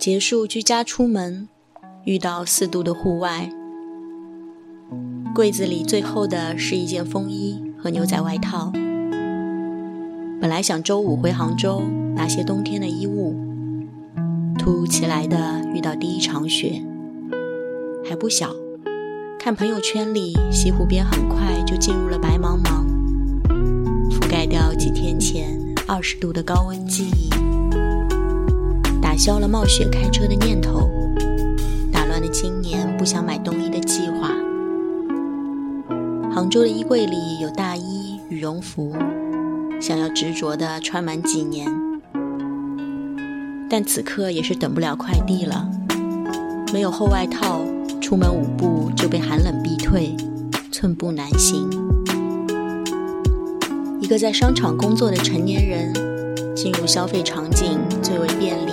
[0.00, 1.46] 结束居家出门，
[2.06, 3.50] 遇到四度的户外。
[5.34, 8.72] 柜子里最厚的是一件风衣和牛仔外套。
[10.40, 11.82] 本来想周五回杭州
[12.16, 13.36] 拿些冬天的衣物，
[14.58, 16.82] 突如其来的遇到第一场雪，
[18.08, 18.54] 还不小。
[19.38, 22.86] 看朋友圈里西湖边很快就进入了白茫茫，
[24.10, 27.28] 覆盖掉几天前二十度的高温记忆。
[29.20, 30.90] 消了冒雪开车的念头，
[31.92, 34.30] 打乱了今年不想买冬衣的计划。
[36.34, 38.96] 杭州的衣柜里有大衣、羽绒服，
[39.78, 41.70] 想要执着的穿满几年，
[43.68, 45.68] 但此刻也是等不了快递了。
[46.72, 47.60] 没有厚外套，
[48.00, 50.16] 出门五步就被寒冷逼退，
[50.72, 51.68] 寸步难行。
[54.00, 55.92] 一个在商场工作的成年人，
[56.56, 58.72] 进入消费场景最为便利。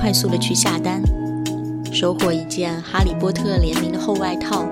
[0.00, 1.02] 快速的去下单，
[1.92, 4.64] 收获一件哈利波特联名的厚外套，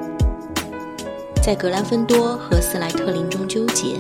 [1.43, 3.97] 在格兰芬多和斯莱特林中纠结，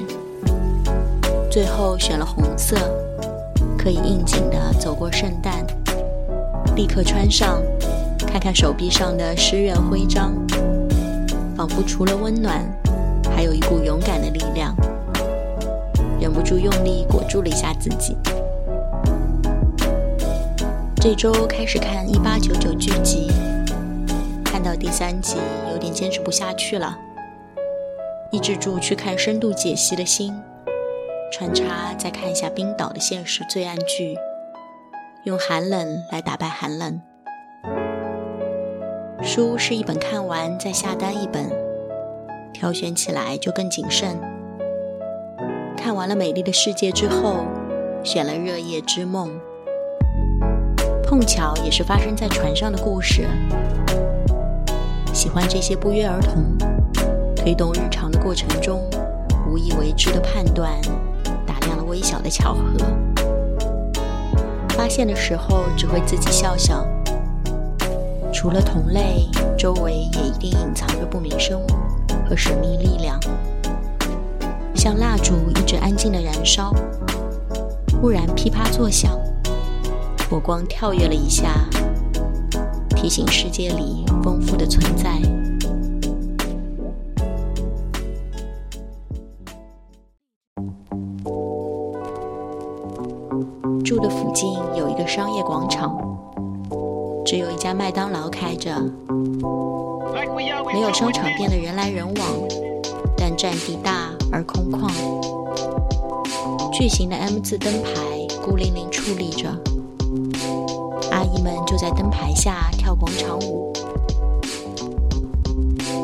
[1.51, 2.77] 最后选了红色，
[3.77, 5.67] 可以应景的走过圣诞，
[6.77, 7.61] 立刻穿上，
[8.21, 10.33] 看看手臂上的诗愿徽章，
[11.57, 12.65] 仿佛除了温暖，
[13.35, 14.75] 还有一股勇敢的力量，
[16.21, 18.17] 忍不住用力裹住了一下自己。
[21.07, 23.29] 这周开始看一八九九剧集，
[24.45, 25.37] 看到第三集
[25.71, 26.99] 有点坚持不下去了，
[28.33, 30.35] 抑制住去看深度解析的心，
[31.31, 34.17] 穿插再看一下冰岛的现实罪案剧，
[35.23, 37.01] 用寒冷来打败寒冷。
[39.23, 41.49] 书是一本看完再下单一本，
[42.53, 44.19] 挑选起来就更谨慎。
[45.77, 47.45] 看完了《美丽的世界》之后，
[48.03, 49.31] 选了《热夜之梦》。
[51.07, 53.29] 碰巧也是发生在船上的故事，
[55.15, 56.59] 喜欢这些不约而同
[57.37, 58.83] 推动日常的过程中
[59.49, 60.73] 无意为之的判断，
[61.47, 62.61] 打量了微小的巧合，
[64.71, 66.85] 发现的时候只会自己笑笑。
[68.33, 71.67] 除了同类，周围也一定隐藏着不明生物
[72.29, 73.19] 和神秘力量，
[74.75, 76.75] 像蜡烛一直安静的燃烧，
[78.03, 79.17] 忽然噼啪作响。
[80.29, 81.55] 火光跳跃了一下，
[82.97, 85.21] 提醒世界里丰富的存在。
[93.85, 95.97] 住的附近有一个商业广场，
[97.25, 98.83] 只有一家麦当劳开着，
[100.73, 102.27] 没有商场店的人来人往，
[103.17, 104.91] 但占地大而空旷。
[106.73, 109.57] 巨型的 M 字灯牌孤零零矗立着。
[111.27, 113.73] 阿姨们就在灯牌下跳广场舞。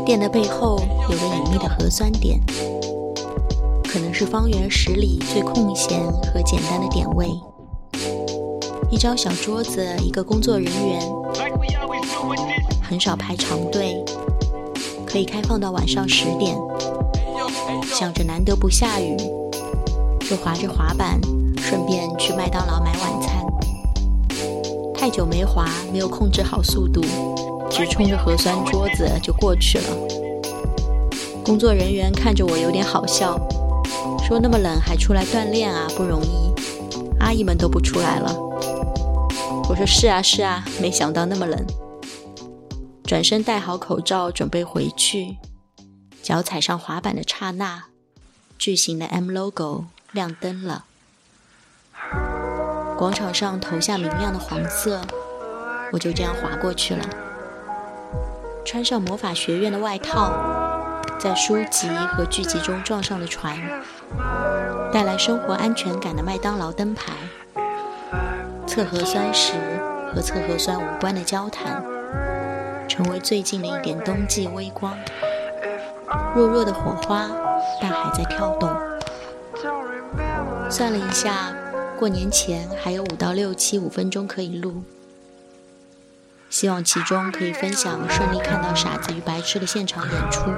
[0.04, 2.40] 店的背后有个隐秘的核酸点，
[3.84, 7.28] 可能是方圆十里最空闲和简单的点位。
[8.90, 11.00] 一张小桌子，一个工作人员，
[12.82, 14.04] 很少排长队，
[15.06, 16.56] 可以开放到晚上十点。
[17.84, 19.16] 想着难得不下雨，
[20.28, 21.20] 就滑着滑板，
[21.58, 23.41] 顺便去麦当劳买晚餐。
[25.02, 27.02] 太久没滑，没有控制好速度，
[27.68, 29.84] 直冲着核酸桌子就过去了。
[31.44, 33.36] 工作人员看着我有点好笑，
[34.24, 36.54] 说：“那么冷还出来锻炼啊，不容易。”
[37.18, 38.32] 阿姨们都不出来了。
[39.68, 41.66] 我说：“是啊，是啊，没想到那么冷。”
[43.02, 45.36] 转身戴好口罩准备回去，
[46.22, 47.86] 脚踩上滑板的刹那，
[48.56, 50.84] 巨型的 M logo 亮灯了。
[53.02, 55.00] 广场上投下明亮的黄色，
[55.90, 57.04] 我就这样滑过去了。
[58.64, 60.30] 穿上魔法学院的外套，
[61.18, 63.58] 在书籍和剧集中撞上了船，
[64.92, 67.12] 带来生活安全感的麦当劳灯牌，
[68.68, 69.54] 测核酸时
[70.14, 71.82] 和测核酸无关的交谈，
[72.86, 74.96] 成为最近的一点冬季微光。
[76.36, 77.28] 弱弱的火花，
[77.80, 78.70] 但还在跳动。
[80.70, 81.52] 算了一下。
[81.98, 84.82] 过年前还有五到六期五分钟可以录，
[86.50, 90.50] 希望其中可以分享顺利看到《傻子与白痴》的现场演出。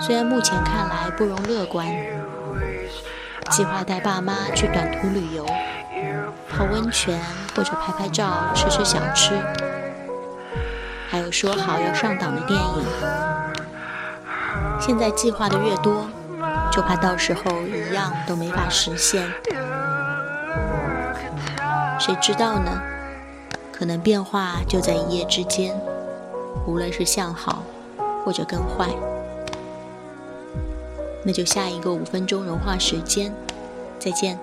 [0.00, 1.86] 虽然目前看来不容乐观，
[3.50, 5.46] 计划带爸妈去短途旅游，
[6.50, 7.18] 泡温泉
[7.56, 9.40] 或者拍拍照、吃吃小吃，
[11.08, 12.84] 还有说好要上档的电影。
[14.78, 16.06] 现在计划的越多，
[16.70, 19.32] 就怕到时候一样都没法实现。
[22.04, 22.82] 谁知道呢？
[23.72, 25.74] 可能变化就在一夜之间，
[26.66, 27.62] 无论是向好
[28.22, 28.90] 或者更坏。
[31.22, 33.34] 那就下一个五分钟融化时间，
[33.98, 34.38] 再见。